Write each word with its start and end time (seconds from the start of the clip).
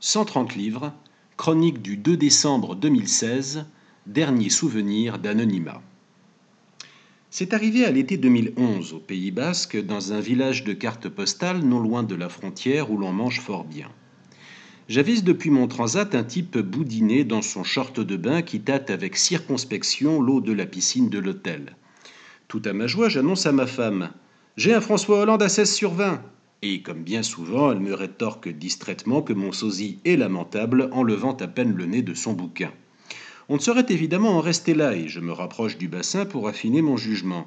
130 0.00 0.54
livres, 0.54 0.92
chronique 1.36 1.82
du 1.82 1.96
2 1.96 2.16
décembre 2.16 2.76
2016, 2.76 3.66
dernier 4.06 4.48
souvenir 4.48 5.18
d'anonymat. 5.18 5.82
C'est 7.30 7.52
arrivé 7.52 7.84
à 7.84 7.90
l'été 7.90 8.16
2011 8.16 8.92
au 8.94 9.00
Pays 9.00 9.32
Basque, 9.32 9.76
dans 9.76 10.12
un 10.12 10.20
village 10.20 10.62
de 10.62 10.72
cartes 10.72 11.08
postales 11.08 11.64
non 11.64 11.80
loin 11.80 12.04
de 12.04 12.14
la 12.14 12.28
frontière 12.28 12.92
où 12.92 12.96
l'on 12.96 13.12
mange 13.12 13.40
fort 13.40 13.64
bien. 13.64 13.88
J'avise 14.88 15.24
depuis 15.24 15.50
mon 15.50 15.66
transat 15.66 16.14
un 16.14 16.22
type 16.22 16.58
boudiné 16.58 17.24
dans 17.24 17.42
son 17.42 17.64
short 17.64 17.98
de 17.98 18.16
bain 18.16 18.42
qui 18.42 18.60
tâte 18.60 18.90
avec 18.90 19.16
circonspection 19.16 20.22
l'eau 20.22 20.40
de 20.40 20.52
la 20.52 20.66
piscine 20.66 21.10
de 21.10 21.18
l'hôtel. 21.18 21.74
Tout 22.46 22.62
à 22.64 22.72
ma 22.72 22.86
joie, 22.86 23.08
j'annonce 23.08 23.46
à 23.46 23.52
ma 23.52 23.66
femme 23.66 24.12
J'ai 24.56 24.72
un 24.72 24.80
François 24.80 25.18
Hollande 25.18 25.42
à 25.42 25.48
16 25.48 25.74
sur 25.74 25.92
20 25.92 26.22
et 26.62 26.82
comme 26.82 27.02
bien 27.02 27.22
souvent, 27.22 27.70
elle 27.70 27.80
me 27.80 27.94
rétorque 27.94 28.48
distraitement 28.48 29.22
que 29.22 29.32
mon 29.32 29.52
sosie 29.52 29.98
est 30.04 30.16
lamentable 30.16 30.88
en 30.92 31.02
levant 31.02 31.36
à 31.36 31.46
peine 31.46 31.74
le 31.74 31.86
nez 31.86 32.02
de 32.02 32.14
son 32.14 32.32
bouquin. 32.32 32.72
On 33.48 33.54
ne 33.54 33.60
saurait 33.60 33.86
évidemment 33.88 34.36
en 34.36 34.40
rester 34.40 34.74
là, 34.74 34.94
et 34.94 35.08
je 35.08 35.20
me 35.20 35.32
rapproche 35.32 35.78
du 35.78 35.88
bassin 35.88 36.26
pour 36.26 36.48
affiner 36.48 36.82
mon 36.82 36.96
jugement. 36.96 37.46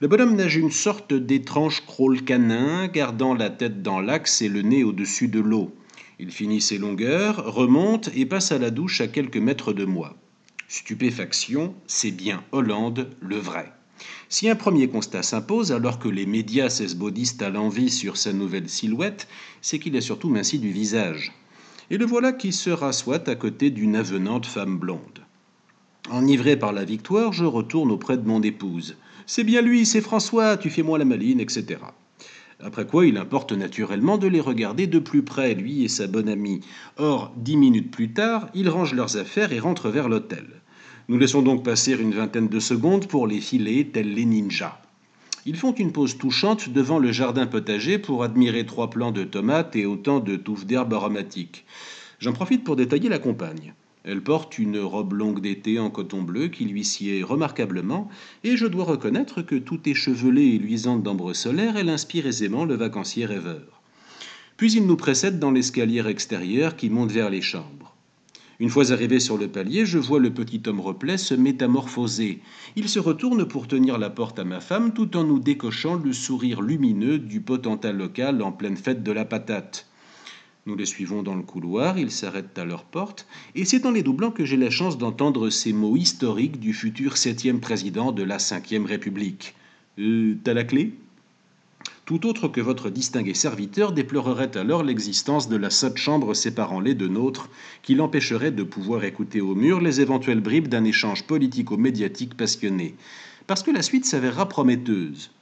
Le 0.00 0.06
bonhomme 0.06 0.36
nage 0.36 0.56
une 0.56 0.70
sorte 0.70 1.12
d'étrange 1.12 1.84
crawl 1.84 2.22
canin, 2.22 2.86
gardant 2.86 3.34
la 3.34 3.50
tête 3.50 3.82
dans 3.82 4.00
l'axe 4.00 4.40
et 4.40 4.48
le 4.48 4.62
nez 4.62 4.84
au-dessus 4.84 5.28
de 5.28 5.40
l'eau. 5.40 5.74
Il 6.20 6.30
finit 6.30 6.60
ses 6.60 6.78
longueurs, 6.78 7.52
remonte 7.52 8.08
et 8.14 8.24
passe 8.24 8.52
à 8.52 8.58
la 8.58 8.70
douche 8.70 9.00
à 9.00 9.08
quelques 9.08 9.36
mètres 9.36 9.72
de 9.72 9.84
moi. 9.84 10.16
Stupéfaction, 10.68 11.74
c'est 11.86 12.10
bien 12.12 12.44
Hollande, 12.52 13.10
le 13.20 13.36
vrai. 13.36 13.72
Si 14.28 14.48
un 14.48 14.56
premier 14.56 14.88
constat 14.88 15.22
s'impose, 15.22 15.72
alors 15.72 15.98
que 15.98 16.08
les 16.08 16.26
médias 16.26 16.70
s'esbaudissent 16.70 17.40
à 17.40 17.50
l'envie 17.50 17.90
sur 17.90 18.16
sa 18.16 18.32
nouvelle 18.32 18.68
silhouette, 18.68 19.28
c'est 19.62 19.78
qu'il 19.78 19.96
est 19.96 20.00
surtout 20.00 20.28
minci 20.28 20.58
du 20.58 20.70
visage. 20.70 21.32
Et 21.90 21.96
le 21.96 22.04
voilà 22.04 22.32
qui 22.32 22.52
se 22.52 22.70
rassoit 22.70 23.28
à 23.28 23.34
côté 23.34 23.70
d'une 23.70 23.96
avenante 23.96 24.46
femme 24.46 24.78
blonde. 24.78 25.24
Enivré 26.10 26.56
par 26.56 26.72
la 26.72 26.84
victoire, 26.84 27.32
je 27.32 27.44
retourne 27.44 27.90
auprès 27.90 28.16
de 28.16 28.26
mon 28.26 28.42
épouse. 28.42 28.96
C'est 29.26 29.44
bien 29.44 29.60
lui, 29.60 29.84
c'est 29.84 30.00
François, 30.00 30.56
tu 30.56 30.70
fais 30.70 30.82
moi 30.82 30.98
la 30.98 31.04
maline, 31.04 31.40
etc. 31.40 31.78
Après 32.60 32.86
quoi, 32.86 33.06
il 33.06 33.18
importe 33.18 33.52
naturellement 33.52 34.18
de 34.18 34.26
les 34.26 34.40
regarder 34.40 34.86
de 34.86 34.98
plus 34.98 35.22
près, 35.22 35.54
lui 35.54 35.84
et 35.84 35.88
sa 35.88 36.06
bonne 36.06 36.28
amie. 36.28 36.60
Or, 36.96 37.32
dix 37.36 37.56
minutes 37.56 37.90
plus 37.90 38.12
tard, 38.12 38.48
ils 38.54 38.68
rangent 38.68 38.94
leurs 38.94 39.16
affaires 39.16 39.52
et 39.52 39.60
rentrent 39.60 39.90
vers 39.90 40.08
l'hôtel. 40.08 40.57
Nous 41.10 41.16
laissons 41.16 41.40
donc 41.40 41.64
passer 41.64 41.94
une 41.94 42.12
vingtaine 42.12 42.48
de 42.48 42.60
secondes 42.60 43.06
pour 43.06 43.26
les 43.26 43.40
filer 43.40 43.86
tels 43.86 44.12
les 44.12 44.26
ninjas. 44.26 44.78
Ils 45.46 45.56
font 45.56 45.72
une 45.72 45.90
pause 45.90 46.18
touchante 46.18 46.68
devant 46.68 46.98
le 46.98 47.12
jardin 47.12 47.46
potager 47.46 47.98
pour 47.98 48.22
admirer 48.22 48.66
trois 48.66 48.90
plants 48.90 49.10
de 49.10 49.24
tomates 49.24 49.74
et 49.74 49.86
autant 49.86 50.20
de 50.20 50.36
touffes 50.36 50.66
d'herbes 50.66 50.92
aromatiques. 50.92 51.64
J'en 52.18 52.34
profite 52.34 52.62
pour 52.62 52.76
détailler 52.76 53.08
la 53.08 53.18
compagne. 53.18 53.72
Elle 54.04 54.22
porte 54.22 54.58
une 54.58 54.78
robe 54.80 55.14
longue 55.14 55.40
d'été 55.40 55.78
en 55.78 55.88
coton 55.88 56.20
bleu 56.20 56.48
qui 56.48 56.66
lui 56.66 56.84
sied 56.84 57.22
remarquablement, 57.22 58.10
et 58.44 58.58
je 58.58 58.66
dois 58.66 58.84
reconnaître 58.84 59.40
que 59.40 59.56
tout 59.56 59.80
échevelée 59.88 60.56
et 60.56 60.58
luisante 60.58 61.02
d'ambre 61.02 61.32
solaire, 61.32 61.78
elle 61.78 61.88
inspire 61.88 62.26
aisément 62.26 62.66
le 62.66 62.74
vacancier 62.74 63.24
rêveur. 63.24 63.80
Puis 64.58 64.72
il 64.72 64.86
nous 64.86 64.96
précède 64.96 65.38
dans 65.38 65.52
l'escalier 65.52 66.06
extérieur 66.06 66.76
qui 66.76 66.90
monte 66.90 67.12
vers 67.12 67.30
les 67.30 67.40
chambres. 67.40 67.94
Une 68.60 68.70
fois 68.70 68.90
arrivé 68.90 69.20
sur 69.20 69.38
le 69.38 69.46
palier, 69.46 69.86
je 69.86 69.98
vois 69.98 70.18
le 70.18 70.34
petit 70.34 70.60
homme 70.66 70.80
replet 70.80 71.16
se 71.16 71.34
métamorphoser. 71.34 72.40
Il 72.74 72.88
se 72.88 72.98
retourne 72.98 73.46
pour 73.46 73.68
tenir 73.68 73.98
la 73.98 74.10
porte 74.10 74.40
à 74.40 74.44
ma 74.44 74.60
femme 74.60 74.92
tout 74.92 75.16
en 75.16 75.22
nous 75.22 75.38
décochant 75.38 75.94
le 75.94 76.12
sourire 76.12 76.60
lumineux 76.60 77.20
du 77.20 77.40
potentat 77.40 77.92
local 77.92 78.42
en 78.42 78.50
pleine 78.50 78.76
fête 78.76 79.04
de 79.04 79.12
la 79.12 79.24
patate. 79.24 79.86
Nous 80.66 80.74
les 80.74 80.86
suivons 80.86 81.22
dans 81.22 81.36
le 81.36 81.44
couloir, 81.44 82.00
ils 82.00 82.10
s'arrêtent 82.10 82.58
à 82.58 82.64
leur 82.64 82.82
porte, 82.82 83.28
et 83.54 83.64
c'est 83.64 83.86
en 83.86 83.92
les 83.92 84.02
doublant 84.02 84.32
que 84.32 84.44
j'ai 84.44 84.56
la 84.56 84.70
chance 84.70 84.98
d'entendre 84.98 85.50
ces 85.50 85.72
mots 85.72 85.96
historiques 85.96 86.58
du 86.58 86.74
futur 86.74 87.16
septième 87.16 87.60
président 87.60 88.10
de 88.10 88.24
la 88.24 88.40
Cinquième 88.40 88.86
République. 88.86 89.54
Euh, 90.00 90.36
t'as 90.42 90.52
la 90.52 90.64
clé? 90.64 90.94
Tout 92.08 92.26
autre 92.26 92.48
que 92.48 92.62
votre 92.62 92.88
distingué 92.88 93.34
serviteur 93.34 93.92
déplorerait 93.92 94.56
alors 94.56 94.82
l'existence 94.82 95.46
de 95.50 95.56
la 95.56 95.68
sotte 95.68 95.98
chambre 95.98 96.32
séparant 96.32 96.80
les 96.80 96.94
deux 96.94 97.06
nôtres, 97.06 97.50
qui 97.82 97.94
l'empêcherait 97.94 98.50
de 98.50 98.62
pouvoir 98.62 99.04
écouter 99.04 99.42
au 99.42 99.54
mur 99.54 99.78
les 99.78 100.00
éventuelles 100.00 100.40
bribes 100.40 100.68
d'un 100.68 100.84
échange 100.84 101.24
politico-médiatique 101.24 102.34
passionné, 102.34 102.94
parce 103.46 103.62
que 103.62 103.70
la 103.70 103.82
suite 103.82 104.06
s'avérera 104.06 104.48
prometteuse. 104.48 105.32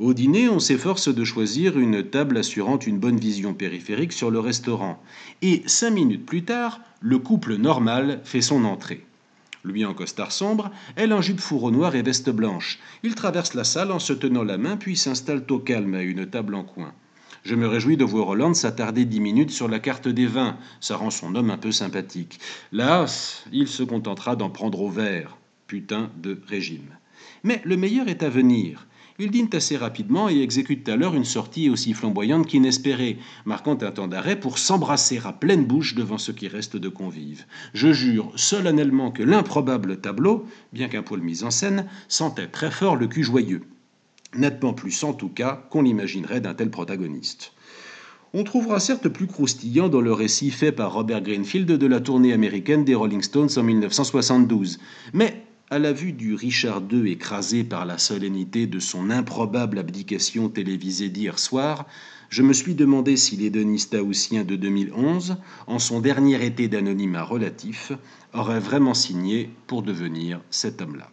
Au 0.00 0.12
dîner, 0.12 0.48
on 0.48 0.58
s'efforce 0.58 1.06
de 1.06 1.22
choisir 1.22 1.78
une 1.78 2.02
table 2.02 2.38
assurant 2.38 2.80
une 2.80 2.98
bonne 2.98 3.20
vision 3.20 3.54
périphérique 3.54 4.12
sur 4.12 4.32
le 4.32 4.40
restaurant, 4.40 5.00
et 5.40 5.62
cinq 5.66 5.90
minutes 5.90 6.26
plus 6.26 6.42
tard, 6.42 6.80
le 7.00 7.20
couple 7.20 7.54
normal 7.54 8.22
fait 8.24 8.40
son 8.42 8.64
entrée. 8.64 9.06
Lui 9.64 9.84
en 9.84 9.94
costard 9.94 10.32
sombre, 10.32 10.70
elle 10.96 11.12
en 11.12 11.20
jupe 11.20 11.40
fourreau 11.40 11.70
noir 11.70 11.94
et 11.94 12.02
veste 12.02 12.30
blanche. 12.30 12.78
Ils 13.02 13.14
traversent 13.14 13.54
la 13.54 13.64
salle 13.64 13.92
en 13.92 13.98
se 13.98 14.12
tenant 14.12 14.44
la 14.44 14.58
main, 14.58 14.76
puis 14.76 14.96
s'installent 14.96 15.46
au 15.50 15.58
calme 15.58 15.94
à 15.94 16.02
une 16.02 16.26
table 16.26 16.54
en 16.54 16.64
coin. 16.64 16.94
Je 17.44 17.54
me 17.54 17.66
réjouis 17.66 17.96
de 17.96 18.04
voir 18.04 18.28
Hollande 18.28 18.56
s'attarder 18.56 19.04
dix 19.04 19.20
minutes 19.20 19.50
sur 19.50 19.68
la 19.68 19.78
carte 19.78 20.08
des 20.08 20.26
vins. 20.26 20.56
Ça 20.80 20.96
rend 20.96 21.10
son 21.10 21.34
homme 21.34 21.50
un 21.50 21.58
peu 21.58 21.72
sympathique. 21.72 22.40
Là, 22.72 23.06
il 23.52 23.68
se 23.68 23.82
contentera 23.82 24.36
d'en 24.36 24.50
prendre 24.50 24.80
au 24.80 24.90
verre. 24.90 25.36
Putain 25.66 26.10
de 26.16 26.40
régime. 26.46 26.96
Mais 27.44 27.60
le 27.64 27.76
meilleur 27.76 28.08
est 28.08 28.22
à 28.22 28.28
venir. 28.28 28.86
Ils 29.20 29.32
dînent 29.32 29.50
assez 29.52 29.76
rapidement 29.76 30.28
et 30.28 30.40
exécutent 30.42 30.88
alors 30.88 31.16
une 31.16 31.24
sortie 31.24 31.70
aussi 31.70 31.92
flamboyante 31.92 32.46
qu'inespérée, 32.46 33.18
marquant 33.46 33.76
un 33.80 33.90
temps 33.90 34.06
d'arrêt 34.06 34.38
pour 34.38 34.58
s'embrasser 34.58 35.18
à 35.24 35.32
pleine 35.32 35.64
bouche 35.64 35.96
devant 35.96 36.18
ce 36.18 36.30
qui 36.30 36.46
reste 36.46 36.76
de 36.76 36.88
convives. 36.88 37.44
Je 37.74 37.92
jure 37.92 38.30
solennellement 38.36 39.10
que 39.10 39.24
l'improbable 39.24 40.00
tableau, 40.00 40.46
bien 40.72 40.86
qu'un 40.86 41.02
poil 41.02 41.20
mis 41.20 41.42
en 41.42 41.50
scène, 41.50 41.88
sentait 42.06 42.46
très 42.46 42.70
fort 42.70 42.94
le 42.94 43.08
cul 43.08 43.24
joyeux. 43.24 43.62
Nettement 44.36 44.72
plus 44.72 45.02
en 45.02 45.14
tout 45.14 45.30
cas 45.30 45.66
qu'on 45.68 45.82
l'imaginerait 45.82 46.40
d'un 46.40 46.54
tel 46.54 46.70
protagoniste. 46.70 47.54
On 48.34 48.44
trouvera 48.44 48.78
certes 48.78 49.08
plus 49.08 49.26
croustillant 49.26 49.88
dans 49.88 50.00
le 50.00 50.12
récit 50.12 50.52
fait 50.52 50.70
par 50.70 50.92
Robert 50.92 51.22
Greenfield 51.22 51.66
de 51.66 51.86
la 51.88 51.98
tournée 51.98 52.32
américaine 52.32 52.84
des 52.84 52.94
Rolling 52.94 53.22
Stones 53.22 53.48
en 53.56 53.64
1972, 53.64 54.78
mais 55.12 55.47
à 55.70 55.78
la 55.78 55.92
vue 55.92 56.12
du 56.12 56.34
Richard 56.34 56.82
II 56.90 57.10
écrasé 57.10 57.62
par 57.62 57.84
la 57.84 57.98
solennité 57.98 58.66
de 58.66 58.78
son 58.78 59.10
improbable 59.10 59.78
abdication 59.78 60.48
télévisée 60.48 61.10
d'hier 61.10 61.38
soir, 61.38 61.86
je 62.30 62.42
me 62.42 62.54
suis 62.54 62.74
demandé 62.74 63.16
si 63.16 63.36
l'hédoniste 63.36 63.94
haussien 63.94 64.44
de 64.44 64.56
2011, 64.56 65.36
en 65.66 65.78
son 65.78 66.00
dernier 66.00 66.44
été 66.44 66.68
d'anonymat 66.68 67.22
relatif, 67.22 67.92
aurait 68.32 68.60
vraiment 68.60 68.94
signé 68.94 69.50
pour 69.66 69.82
devenir 69.82 70.40
cet 70.50 70.80
homme-là. 70.80 71.10